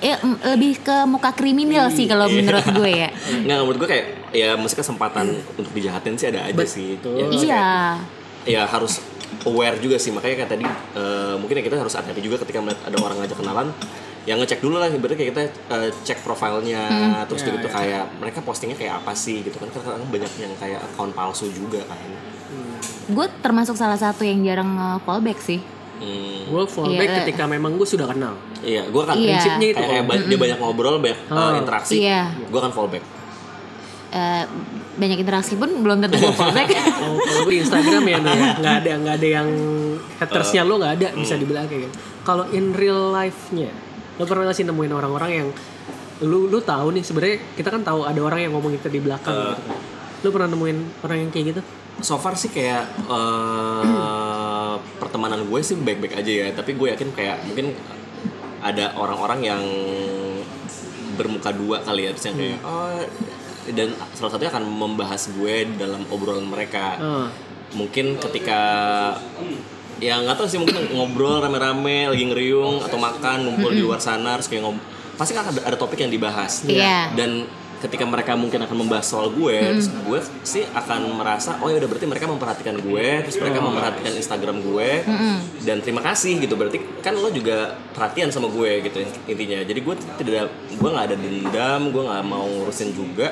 [0.00, 2.36] Ya, mm, lebih ke muka kriminal sih kalau Iya.
[2.38, 3.08] menurut gue ya.
[3.40, 6.96] Nggak menurut gue kayak ya mesti kesempatan untuk dijahatin sih ada aja sih.
[6.96, 7.14] Betul.
[7.14, 7.72] Ya, maksudnya Iya.
[8.44, 9.00] ya harus
[9.40, 10.64] aware juga sih makanya kayak tadi
[10.94, 13.68] eh, mungkin ya kita harus hati-hati juga ketika melihat ada orang ngajak kenalan
[14.24, 17.24] yang ngecek dulu lah berarti kayak kita eh, cek profilnya Hmm.
[17.24, 17.72] terus Ya, gitu ya.
[17.72, 21.80] kayak mereka postingnya kayak apa sih gitu kan karena banyak yang kayak account palsu juga
[21.82, 21.96] kan
[23.08, 25.60] Gue termasuk salah satu yang jarang nge fallback sih.
[25.98, 27.16] hmm, Gue fallback Iya.
[27.22, 28.36] ketika memang gue sudah kenal.
[28.60, 29.32] iya gue kan Iya.
[29.34, 31.52] Prinsipnya itu kayak, kayak kalau- ba- dia banyak ngobrol banyak eh, Oh.
[31.54, 32.22] interaksi Iya.
[32.42, 33.04] gue kan fallback
[34.08, 34.44] Eh,
[34.98, 36.32] banyak interaksi pun belum tentu gue.
[36.98, 38.48] Oh, kalau gue di Instagram ya, no, ya.
[38.58, 39.48] nggak ada nggak ada yang
[40.18, 41.94] hatersnya lo nggak ada bisa dibilang kayak gitu.
[42.26, 43.70] Kalau in real life-nya,
[44.18, 45.48] lo pernah nggak sih nemuin orang-orang yang
[46.26, 49.30] lu lu tahu nih sebenarnya kita kan tahu ada orang yang ngomong itu di belakang
[49.30, 49.78] gitu kan.
[50.24, 51.62] Lo pernah nemuin orang yang kayak gitu?
[51.98, 57.42] so far sih kayak eh, pertemanan gue sih baik-baik aja ya tapi gue yakin kayak
[57.46, 57.74] mungkin
[58.62, 59.62] ada orang-orang yang
[61.18, 63.02] bermuka dua kali ya terus yang kayak oh
[63.72, 66.96] dan salah satunya akan membahas gue dalam obrolan mereka.
[66.98, 67.28] Ah.
[67.68, 68.60] mungkin ketika
[70.00, 74.40] ya nggak tahu sih mungkin ngobrol rame-rame lagi ngeriung atau makan ngumpul di luar sana
[74.40, 74.80] terus kayak ngob
[75.18, 76.64] pasti kan ada, ada topik yang dibahas.
[76.64, 77.12] Iya.
[77.12, 77.44] dan
[77.78, 81.86] ketika mereka mungkin akan membahas soal gue terus gue sih akan merasa oh ya udah
[81.86, 84.90] berarti mereka memperhatikan gue terus mereka memperhatikan Instagram gue.
[85.62, 88.98] Dan terima kasih gitu berarti kan lo juga perhatian sama gue gitu
[89.30, 89.62] intinya.
[89.62, 93.30] Jadi gue tidak gue nggak ada dendam gue nggak mau ngurusin juga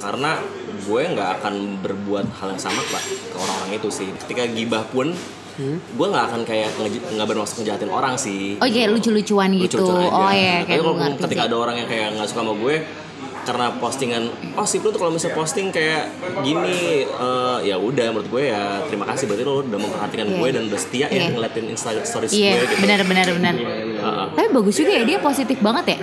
[0.00, 0.40] karena
[0.80, 5.12] gue nggak akan berbuat hal yang sama pak ke orang-orang itu sih ketika gibah pun
[5.92, 6.72] gue nggak akan kayak
[7.12, 9.84] nggak bermaksud ngejahatin orang sih Oh iya lucu-lucuan gitu.
[9.84, 10.08] aja.
[10.08, 11.48] Oh iya Tapi kayak kalau gue ngerti ketika sih.
[11.48, 12.76] ada orang yang kayak nggak suka sama gue
[13.40, 14.22] karena postingan
[14.54, 18.84] oh sih lu tuh kalau misalnya posting kayak gini eh, ya udah menurut gue ya
[18.84, 20.36] terima kasih berarti lo udah memperhatikan Iya.
[20.38, 21.28] gue dan udah setia ya Iya.
[21.30, 23.54] ngeliatin insta stories Iya, gue gitu benar benar benar.
[23.56, 24.26] Heeh.
[24.30, 25.98] Tapi bagus juga ya dia positif banget ya.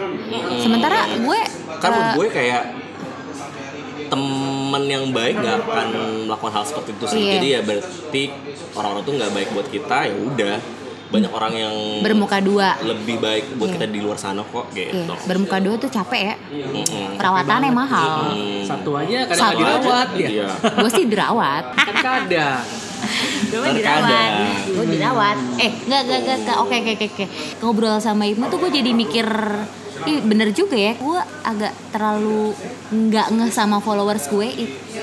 [0.60, 1.39] Sementara gue
[1.77, 2.63] kan menurut eh, gue kayak
[4.07, 5.87] temen yang baik nggak akan
[6.23, 7.31] melakukan hal seperti itu sih Iya.
[7.33, 8.23] jadi ya berarti
[8.71, 10.55] orang-orang tuh nggak baik buat kita ya udah
[11.07, 12.75] banyak orang yang bermuka dua.
[12.81, 13.75] lebih baik buat Iya.
[13.77, 16.35] kita di luar sana kok Iya, gitu bermuka dua tuh capek ya.
[16.51, 17.15] Mm-mm.
[17.15, 18.35] Perawatannya mahal.
[18.61, 20.19] Satu aja kadang Satu nggak dirawat aja.
[20.19, 20.29] ya.
[20.29, 20.47] Iya.
[20.77, 21.63] Gue sih dirawat.
[21.73, 22.59] Kan kadang.
[23.47, 24.03] Gue Terkadang.
[24.03, 24.31] dirawat.
[24.67, 25.37] Gue dirawat.
[25.57, 26.37] Eh, enggak enggak enggak.
[26.37, 26.57] enggak.
[26.59, 27.25] Oke oke oke oke.
[27.57, 29.27] Ngobrol sama Ibnu tuh gue jadi mikir
[30.07, 32.55] Ih, bener juga ya, gue agak terlalu
[32.87, 34.47] nggak ngeh sama followers gue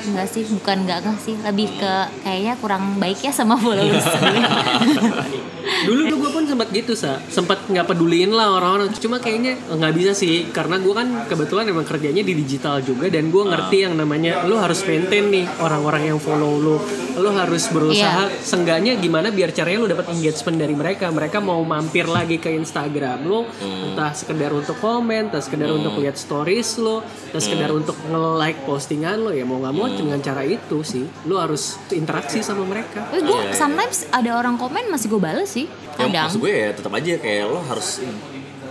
[0.07, 1.35] Enggak sih, bukan nggak ngeh sih.
[1.39, 1.93] Lebih ke
[2.27, 4.05] kayaknya kurang baik ya sama followers
[5.65, 8.93] Dulu tuh gue pun sempat gitu sa, sempat nggak peduliin lah orang-orang.
[9.01, 13.33] Cuma kayaknya nggak bisa sih, karena gue kan kebetulan emang kerjanya di digital juga dan
[13.33, 16.77] gue ngerti yang namanya lu harus maintain nih orang-orang yang follow lu.
[17.17, 21.09] Lu harus berusaha seenggaknya gimana biar caranya lu dapat engagement dari mereka.
[21.09, 26.21] Mereka mau mampir lagi ke Instagram lu, entah sekedar untuk komen, entah sekedar untuk lihat
[26.21, 30.81] stories lu, entah sekedar untuk nge-like postingan lu ya mau nggak mau dengan cara itu
[30.81, 31.05] sih.
[31.25, 33.05] Lu harus interaksi sama mereka.
[33.05, 33.53] Tapi gue Iya, iya.
[33.53, 37.13] sometimes ada orang komen masih gue bales sih ya Kadang maksud gue ya tetap aja
[37.17, 38.01] kayak lo harus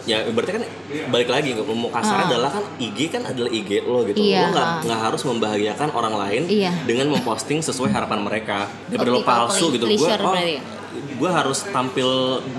[0.03, 0.63] ya berarti kan
[1.07, 4.27] balik lagi kalau mau kasar adalah kan IG kan adalah IG lo gitu Ah.
[4.27, 6.71] Iya, lo nggak nggak harus membahagiakan orang lain Iya.
[6.83, 10.59] dengan memposting sesuai harapan mereka daripada lo palsu gitu gue oh ya?
[10.93, 12.09] gue harus tampil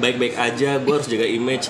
[0.01, 1.69] baik-baik aja gue harus jaga image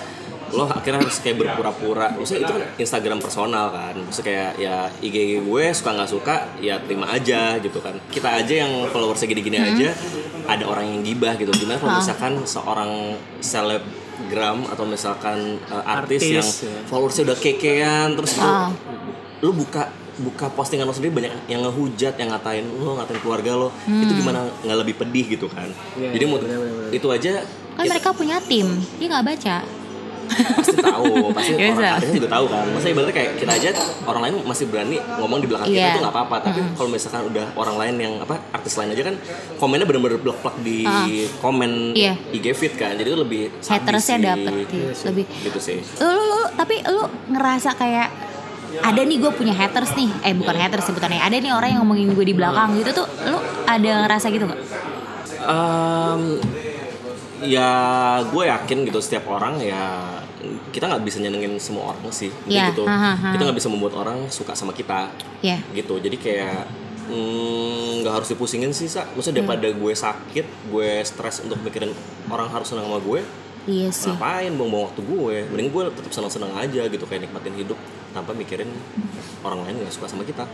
[0.55, 5.17] lo akhirnya harus kayak berpura-pura maksudnya itu kan Instagram personal kan maksudnya kayak ya IG
[5.41, 9.71] gue suka nggak suka ya terima aja gitu kan kita aja yang followersnya gini-gini Hmm.
[9.71, 9.89] aja
[10.47, 11.99] ada orang yang gibah gitu gimana kalau Ah.
[11.99, 12.91] misalkan seorang
[13.41, 16.81] selebgram atau misalkan uh, artis, Artis, yang ya.
[16.85, 18.71] followersnya udah kekean terus lu, Ah.
[19.41, 19.83] lu buka
[20.15, 23.99] buka postingan lo sendiri banyak yang ngehujat yang ngatain lo ngatain keluarga lo Hmm.
[24.01, 26.39] itu gimana nggak lebih pedih gitu kan Iya, jadi iya, mau
[26.91, 27.33] itu aja
[27.75, 29.57] Kan kita mereka punya tim Dia gak baca
[30.27, 31.91] pasti tahu pasti Iya, orang bisa.
[31.95, 32.65] artisnya juga tahu kan.
[32.67, 33.69] Maksudnya ibaratnya kayak kita aja
[34.05, 35.91] orang lain masih berani ngomong di belakang kita Iya.
[35.91, 36.37] itu nggak apa-apa.
[36.43, 39.15] Tapi kalau misalkan udah orang lain yang apa artis lain aja kan
[39.57, 40.79] komennya bener-bener blok-blok di
[41.39, 42.15] komen Iya.
[42.31, 42.93] IG feed kan.
[42.93, 44.25] Jadi itu lebih Hatersnya sih.
[44.25, 45.79] dapet iya, Lebih gitu sih.
[45.99, 48.09] Lu, lu, tapi lu ngerasa kayak
[48.77, 50.11] ada nih gue punya haters nih.
[50.23, 53.39] Eh bukan haters sebutannya ada nih orang yang ngomongin gue di belakang gitu tuh lu
[53.65, 54.61] ada ngerasa gitu nggak?
[55.45, 56.23] Em,
[57.45, 57.71] ya
[58.29, 60.21] gue yakin gitu setiap orang ya
[60.73, 62.29] kita nggak bisa nyenengin semua orang sih.
[62.45, 62.85] Jadi Iya, gitu.
[62.85, 63.29] ha, ha, ha.
[63.33, 65.09] kita nggak bisa membuat orang suka sama kita.
[65.41, 65.63] Ya.
[65.73, 65.95] Gitu.
[66.03, 66.69] Jadi kayak
[67.09, 69.07] mm, nggak harus dipusingin sih sa.
[69.15, 71.95] Maksudnya daripada gue sakit gue stres untuk mikirin
[72.29, 73.21] orang harus senang sama gue
[73.65, 74.13] iya sih.
[74.13, 75.37] ngapain buang-buang waktu gue?
[75.49, 77.79] Mending gue tetap senang-senang aja gitu kayak nikmatin hidup
[78.13, 78.69] tanpa mikirin
[79.41, 80.45] orang lain nggak suka sama kita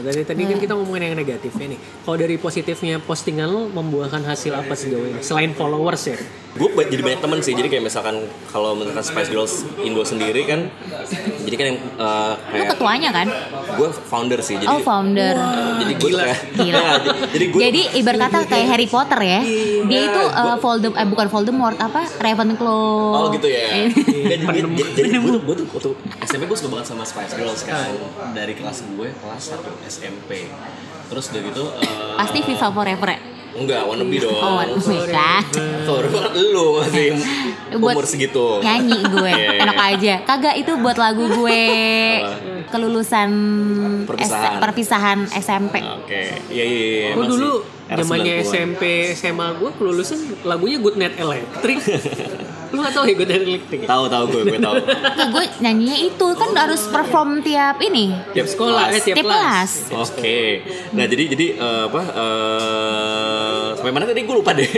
[0.00, 1.80] dari tadi kan kita ngomongin yang negatifnya nih.
[2.08, 5.20] Kalau dari positifnya postingan lo membuahkan hasil apa sejauh ini?
[5.20, 6.16] Selain followers ya?
[6.52, 10.68] gue jadi banyak temen sih jadi kayak misalkan kalau misalkan Spice Girls Indo sendiri kan
[11.44, 13.26] jadi kan yang uh, lu kayak ketuanya kan
[13.72, 15.36] gue founder sih jadi oh founder
[15.82, 16.78] jadi gue kayak Gila.
[16.78, 16.94] Nah,
[17.34, 19.40] jadi gue Jadi ibarat kata kayak Harry Potter ya.
[19.88, 22.02] Dia itu uh, Voldem eh bukan Voldemort apa?
[22.20, 23.12] Ravenclaw.
[23.16, 23.88] Oh gitu ya.
[23.88, 25.90] Nggak, jadi jadi, jadi gue tuh, gue tuh waktu
[26.28, 27.90] SMP gue suka banget sama Spice Girls kan.
[28.36, 30.30] Dari kelas gue kelas 1 SMP.
[31.12, 33.20] Terus udah gitu eh, Pasti Viva Forever ya.
[33.52, 34.32] Enggak, wannabe dong.
[34.34, 35.40] Oh, wannabe lah.
[35.82, 37.08] Sorry banget lu masih
[37.74, 38.46] Buat umur segitu.
[38.58, 39.60] Nyanyi gue, Iya.
[39.60, 40.14] enak aja.
[40.22, 41.62] Kagak itu buat lagu gue
[42.66, 43.30] kelulusan
[44.02, 44.48] Perpisahan.
[44.48, 45.74] S- perpisahan SMP.
[45.80, 46.20] Oke.
[46.48, 47.10] Iya iya iya.
[47.12, 47.50] Gue dulu
[47.86, 48.48] zamannya 90-an.
[48.48, 51.78] SMP SMA gue kelulusan lagunya Good Night Electric.
[52.72, 53.78] lu gak tau ya Night Electric?
[53.78, 53.86] ya?
[53.86, 54.74] Tahu tahu gue, gue tahu.
[55.12, 59.70] Tuh, gue nyanyinya itu kan harus perform tiap ini, Tiap sekolah, eh tiap, tiap kelas.
[59.92, 60.40] Oke.
[60.90, 64.68] Nah, jadi jadi eh, apa eh sampai mana tadi gue lupa deh.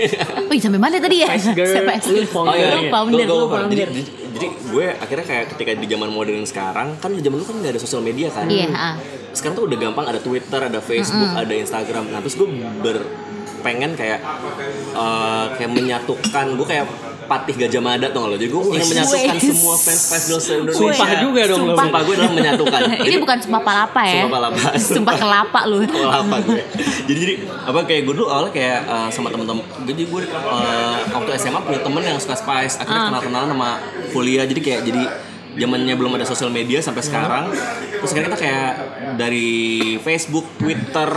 [0.48, 1.28] Wih, sampai mana tadi ya?
[1.30, 2.56] Spice Girl, Sampai lu founder.
[2.56, 2.90] Lu iya.
[2.90, 3.76] founder, Gua- lu founder.
[3.86, 4.02] jadi,
[4.34, 7.72] jadi gue akhirnya kayak ketika di zaman modern sekarang kan di zaman dulu kan nggak
[7.72, 8.46] ada sosial media kan.
[8.46, 8.94] Iya, ah.
[9.30, 12.10] Sekarang tuh udah gampang ada Twitter, ada Facebook, ada Instagram.
[12.10, 12.48] Nah terus gue
[12.80, 12.98] ber
[13.60, 14.20] pengen kayak
[14.92, 16.84] eh, kayak menyatukan gue kayak
[17.24, 18.36] patih Gajah Mada tuh lo.
[18.36, 20.78] Jadi gue ingin menyatukan semua fans Spice Girls Indonesia.
[20.78, 21.74] Sumpah juga dong lo.
[21.74, 22.80] Sumpah gue adalah menyatukan.
[23.08, 24.14] Ini bukan sumpah palapa ya.
[24.24, 24.58] Sumpah palapa.
[24.94, 25.78] Sumpah kelapa lu.
[26.24, 26.60] apa gue
[27.08, 27.34] jadi jadi
[27.64, 31.80] apa kayak gue dulu awalnya kayak uh, sama temen-temen jadi gue uh, waktu SMA punya
[31.80, 33.08] temen yang suka Spice akhirnya Ah.
[33.10, 33.70] kenal-kenalan sama
[34.14, 35.02] kuliah jadi kayak jadi
[35.54, 38.70] zamannya belum ada sosial media sampai sekarang terus akhirnya kita kayak
[39.14, 39.48] dari
[40.02, 41.08] Facebook Twitter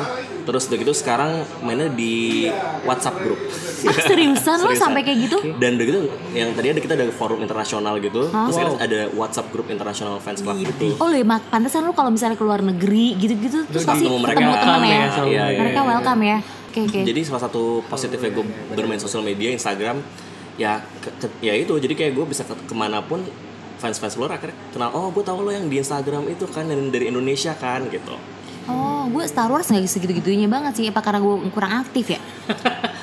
[0.47, 2.47] terus udah gitu sekarang mainnya di
[2.81, 3.35] WhatsApp grup
[3.79, 5.37] Ah, seriusan lo sampai kayak gitu?
[5.53, 5.99] dan udah gitu
[6.31, 10.39] yang tadi ada kita ada forum internasional gitu terus kita ada WhatsApp grup internasional fans
[10.39, 14.01] club gitu Oh lo ya, mak- pantesan lo kalau misalnya keluar negeri gitu-gitu terus pasti
[14.01, 14.39] ketemu mereka.
[14.39, 14.97] ketemu temen Welcome ya.
[14.97, 15.85] ya Iya, iya, Mereka iya.
[15.85, 16.37] welcome ya.
[16.67, 16.99] Oke oke.
[17.03, 19.99] Jadi salah satu positifnya gue bermain sosial media Instagram
[20.55, 23.21] ya ke- ke- ya itu jadi kayak gue bisa ke ke mana pun
[23.75, 27.07] fans-fans luar akhirnya kenal oh gue tahu lo yang di Instagram itu kan yang dari
[27.07, 28.17] Indonesia kan gitu
[28.67, 30.85] Oh, gue Star Wars nggak segitu-gitunya banget sih.
[30.85, 32.19] Apa karena gue kurang aktif ya?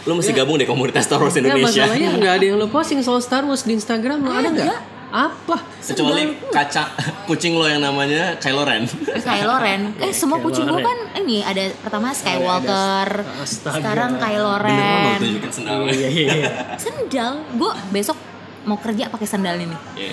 [0.04, 3.00] lo mesti gabung deh komunitas Star Wars Ya Indonesia masalahnya nggak ada yang lo posting
[3.00, 4.80] soal Star Wars di Instagram lo ada nggak?
[5.08, 5.56] Apa?
[5.80, 6.90] kecuali kaca
[7.28, 8.84] kucing lo yang namanya Kylo Ren
[9.16, 9.94] Kylo Ren.
[9.96, 13.78] Eh semua kucing gue kan ini ada pertama Skywalker, Astaga.
[13.78, 15.18] sekarang Kylo bener lo Ren.
[15.22, 16.50] tunjukin sendalnya Iya iya iya.
[16.76, 17.32] Sendal.
[17.54, 18.18] Gue besok
[18.64, 19.76] mau kerja pakai sandal ini.
[19.94, 20.12] Iya.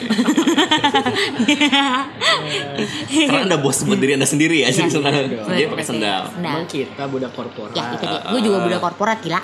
[3.27, 5.55] karena anda bos buat diri anda sendiri ya jadi Iya, betul.
[5.55, 6.21] dia pakai Sendal.
[6.33, 7.73] Emang kita budak korporat.
[7.73, 8.19] Ya itu dia.
[8.27, 9.41] Gue juga budak korporat gila.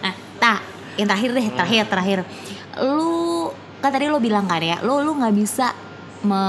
[0.00, 0.60] Nah, tak
[0.96, 2.18] yang terakhir deh, terakhir terakhir.
[2.78, 3.48] Lu
[3.80, 5.72] kan tadi lu bilang kan ya, lu lu nggak bisa
[6.20, 6.42] me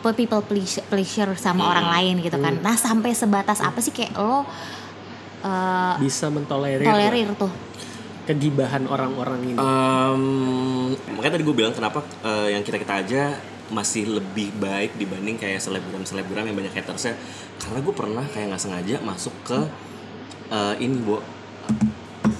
[0.00, 2.58] pe- people pleasure, pleasure sama orang lain gitu kan.
[2.58, 4.42] Nah, sampai sebatas apa sih kayak lo
[5.40, 7.52] eh, Bisa mentolerir tolerir tuh?
[8.24, 9.56] Kegibahan orang-orang ini.
[9.56, 10.22] Em,
[11.10, 13.22] makanya tadi gue bilang kenapa eh, yang kita kita aja
[13.66, 17.16] masih lebih baik dibanding kayak selebgram selebgram yang banyak hatersnya
[17.58, 19.58] karena gue pernah kayak nggak sengaja masuk ke
[20.48, 21.16] eh, ini bu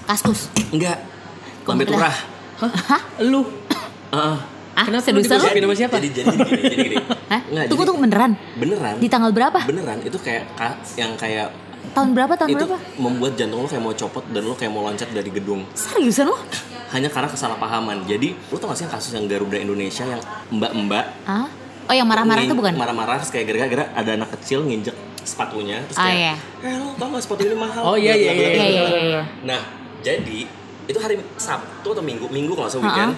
[0.04, 0.52] Kaskus.
[0.68, 1.00] enggak
[1.64, 2.12] lambe turah
[2.60, 3.02] Hah?
[3.20, 3.40] Lu
[4.10, 4.38] Heeh.
[4.74, 5.22] Ah, Kenapa lu?
[5.22, 5.96] digosipin sama siapa?
[5.96, 6.96] jadi jadi jadi gini, jadi gini.
[7.24, 7.40] Hah?
[7.46, 8.32] Nggak, Tunggu jadi- tunggu beneran.
[8.54, 9.58] beneran Di tanggal berapa?
[9.64, 11.48] beneran itu kayak ka- yang kayak
[11.92, 12.32] Tahun berapa?
[12.32, 12.78] Tahun itu berapa?
[12.96, 16.38] membuat jantung lo kayak mau copot dan lo kayak mau loncat dari gedung Seriusan lo?
[16.90, 21.04] hanya karena kesalahpahaman jadi lo tau gak sih yang kasus yang Garuda Indonesia yang mbak-mbak
[21.24, 21.50] Ah?
[21.84, 22.72] Oh yang marah-marah itu bukan?
[22.72, 26.64] marah-marah terus kayak gara-gara ada anak kecil nginjek sepatunya terus Ah, kayak iya.
[26.64, 28.64] eh lo tau gak sepatu ini mahal Oh, iya, iya, Iya iya bla.
[28.64, 29.00] iya.
[29.02, 29.22] iya.
[29.42, 29.60] nah
[30.00, 30.38] jadi
[30.84, 33.14] itu hari Sabtu atau Minggu Minggu kalau salah weekend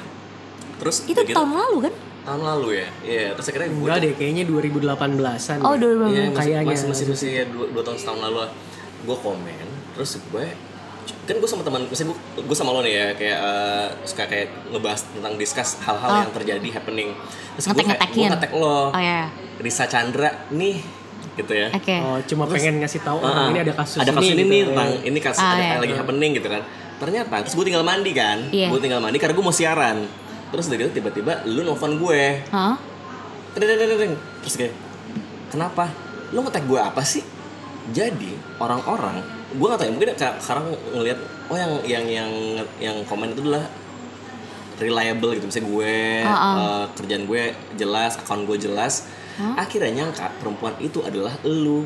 [0.76, 1.94] terus Itu gitu, tahun lalu kan?
[2.26, 5.58] Tahun lalu ya iya terus akhirnya gue Enggak deh, kayaknya 2018-an.
[5.62, 5.92] Oh, deh.
[5.94, 6.10] 2018.
[6.10, 6.66] Iya, masih, Kayaknya.
[6.66, 8.50] masih masih masih ya, dua, dua tahun setahun lalu lah.
[9.02, 10.46] Gue komen, terus gue
[11.22, 14.46] kan gue sama teman, misalnya gue, gue sama lo nih ya kayak eh, suka kayak
[14.68, 16.18] ngebahas tentang discuss hal-hal Oh.
[16.20, 17.08] yang terjadi happening.
[17.54, 18.18] Terus gue kayak Ngetek-ngetekin.
[18.20, 19.22] gue ngetek lo, Oh ya.
[19.56, 20.76] Risa Chandra nih,
[21.34, 21.68] gitu ya.
[21.70, 21.96] Oke.
[22.00, 24.48] Oh, cuma pengen ngasih tahu Ah, orang ini ada kasus ada kasus ini, gitu.
[24.48, 25.68] nih tentang ini kasus Ah, ada iya.
[25.68, 26.62] yang lagi happening gitu kan.
[26.96, 28.66] Ternyata terus gue tinggal mandi kan, Iya.
[28.68, 29.98] gue tinggal mandi karena gue mau siaran.
[30.56, 32.22] Terus udah gitu tiba-tiba lu nelfon gue,
[33.94, 34.12] deng.
[34.40, 34.72] terus kayak
[35.48, 35.92] kenapa?
[36.32, 37.20] Lo ngetek gue apa sih?
[37.86, 42.30] Jadi orang-orang gue gak tau ya mungkin ka- sekarang ngelihat oh yang yang yang
[42.78, 43.62] yang komen itu adalah
[44.76, 46.54] reliable gitu misalnya gue Ah, ah.
[46.56, 47.42] eh, kerjaan gue
[47.74, 49.06] jelas akun gue jelas.
[49.54, 51.84] Akhirnya nyangka perempuan itu adalah elu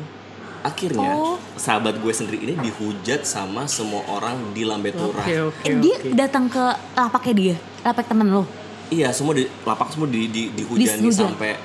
[0.61, 1.35] akhirnya Oh.
[1.57, 5.95] sahabat gue sendiri ini dihujat sama semua orang di Lambe Turah Oke, oke, Eh, dia
[6.15, 6.61] datang ke
[6.93, 8.45] lapaknya dia, lapak temen lo.
[8.91, 11.31] Iya, semua di lapak semua di, di dihujani Dihujat.
[11.31, 11.55] sampai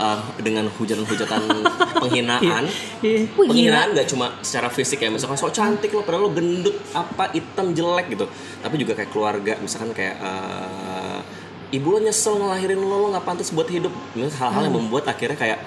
[0.00, 1.40] uh, dengan hujatan-hujatan
[2.02, 2.64] penghinaan.
[3.04, 3.28] Iya.
[3.36, 7.28] Wih, penghinaan nggak cuma secara fisik ya, misalkan sok cantik lo, padahal lo gendut, apa
[7.36, 8.24] hitam jelek gitu.
[8.64, 11.20] Tapi juga kayak keluarga, misalkan kayak uh,
[11.76, 13.92] ibu lo nyesel ngelahirin lo, lo nggak pantas buat hidup.
[14.16, 15.60] Hal-hal yang membuat akhirnya kayak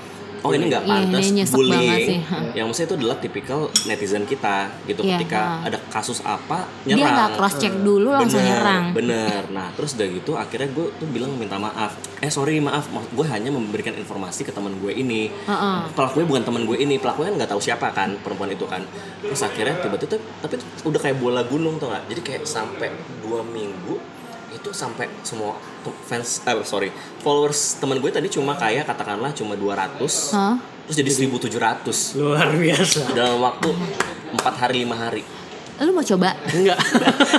[0.45, 2.07] oh ini nggak Iya, pantas banget bullying.
[2.53, 5.01] Yang maksudnya itu adalah tipikal netizen kita gitu.
[5.01, 5.65] Iya, Ketika ha.
[5.65, 7.13] ada kasus apa Dia nyerang.
[7.17, 8.83] nggak cross check dulu langsung Bener, nyerang.
[8.93, 9.41] Bener.
[9.49, 11.97] Nah terus udah gitu akhirnya gue tuh bilang minta maaf.
[12.21, 15.27] Eh sorry maaf, gue hanya memberikan informasi ke teman gue ini.
[15.33, 15.77] Heeh.
[15.97, 18.85] Pelakunya bukan teman gue ini, pelakunya nggak tahu siapa kan perempuan itu kan.
[19.25, 20.55] Terus akhirnya tiba-tiba tapi
[20.85, 22.05] udah kayak bola gunung tuh nggak.
[22.13, 22.93] Jadi kayak sampai
[23.25, 23.97] dua minggu
[24.55, 25.59] itu sampai semua
[26.03, 26.89] fans, eh sorry,
[27.19, 29.99] followers teman gue tadi cuma kayak katakanlah cuma 200
[30.31, 30.55] Hah?
[30.87, 32.99] terus jadi 1700 Luar biasa.
[33.11, 33.69] dalam waktu
[34.31, 35.23] empat hari lima hari.
[35.75, 36.31] Lu mau coba?
[36.49, 36.79] Enggak.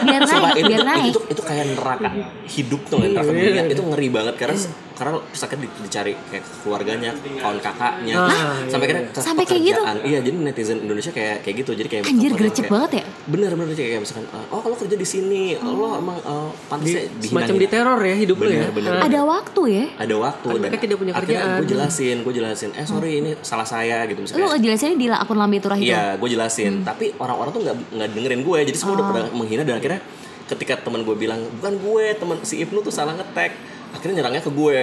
[0.05, 1.09] Biar Sumpah, naik, itu, biar naik.
[1.09, 2.09] Itu, itu kayak neraka
[2.45, 3.49] hidup tuh kan, neraka Iya, dunia.
[3.49, 3.73] iya.
[3.73, 4.59] Itu ngeri banget karena
[4.97, 9.45] karena terus akhirnya di- dicari kayak keluarganya, kawan kakaknya, Ah, sampai iya, kira ke Sampai
[9.45, 9.83] kayak gitu?
[10.03, 11.71] Iya, jadi netizen Indonesia kayak kayak gitu.
[11.75, 13.05] Jadi kayak Anjir kayak- gercep banget ya?
[13.27, 17.05] Bener bener kayak kayak misalkan, eh, oh kalau kerja di sini, lo emang uh, pantasnya
[17.07, 18.57] Di, dihina semacam diteror ya hidup lu ya.
[18.59, 18.93] Bener, bener.
[18.99, 19.85] Ada waktu ya?
[19.99, 21.57] ada waktu Kan mereka tidak punya kerjaan.
[21.59, 25.61] gue jelasin gue jelasin eh sorry ini salah saya gitu misalnya ngejelasinnya di akun Lambe
[25.61, 25.87] Turah itu?
[25.87, 26.81] Iya, gue jelasin.
[26.83, 30.01] Tapi orang-orang tuh nggak nggak dengerin gue, jadi semua udah pada menghina dan akhirnya
[30.47, 33.51] ketika teman gue bilang bukan gue teman si Ibnu tuh salah ngetek
[33.97, 34.81] akhirnya nyerangnya ke gue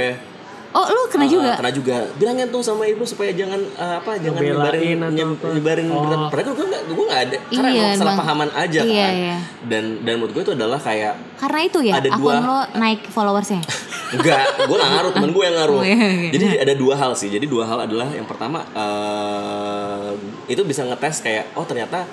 [0.73, 1.51] Oh lu kena Ah, juga?
[1.53, 6.01] kena juga bilangin tuh sama Ibnu supaya jangan eh, apa jangan Ngebelain nyebarin nyebarin Oh.
[6.01, 9.13] berita padahal gue nggak gue nggak ada karena Iya, emang salah pahaman aja Iya, kan
[9.13, 9.37] iya.
[9.69, 12.33] dan dan menurut gue itu adalah kayak Karena itu ya Ada akun dua.
[12.41, 13.61] lo naik followersnya.
[14.13, 15.77] Enggak, gue gak ngaruh, temen gue yang ngaruh.
[15.77, 16.29] Oh, iya, iya.
[16.31, 17.29] Jadi ada dua hal sih.
[17.29, 20.09] Jadi dua hal adalah yang pertama eh
[20.47, 22.05] itu bisa ngetes kayak oh ternyata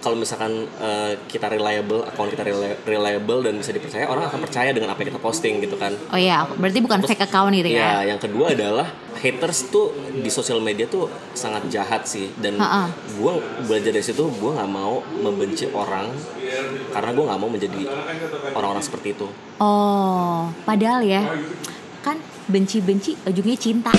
[0.00, 2.44] kalau misalkan eh, kita reliable, akun kita
[2.84, 5.92] reliable dan bisa dipercaya, orang akan percaya dengan apa yang kita posting gitu kan.
[6.12, 8.00] Oh iya, berarti bukan fake account gitu ya?
[8.00, 8.88] Ya, yang kedua adalah
[9.20, 12.88] haters tuh di sosial media tuh sangat jahat sih dan Ha-ha.
[12.88, 13.32] gue
[13.68, 16.08] belajar dari situ gue nggak mau membenci orang
[16.90, 17.80] karena gue nggak mau menjadi
[18.56, 19.28] orang-orang seperti itu.
[19.60, 21.20] Oh, padahal ya
[22.00, 22.16] kan
[22.48, 23.92] benci-benci ujungnya cinta.